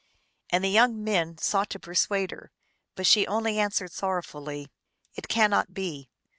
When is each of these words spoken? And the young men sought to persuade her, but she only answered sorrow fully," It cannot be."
And 0.49 0.63
the 0.63 0.69
young 0.69 1.03
men 1.03 1.37
sought 1.37 1.69
to 1.69 1.79
persuade 1.79 2.31
her, 2.31 2.51
but 2.95 3.05
she 3.05 3.27
only 3.27 3.59
answered 3.59 3.91
sorrow 3.91 4.23
fully," 4.23 4.71
It 5.15 5.27
cannot 5.27 5.75
be." 5.75 6.09